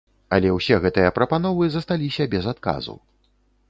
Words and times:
Але 0.37 0.53
ўсе 0.55 0.79
гэтыя 0.85 1.13
прапановы 1.19 1.63
засталіся 1.77 2.23
без 2.37 2.53
адказу. 2.57 3.01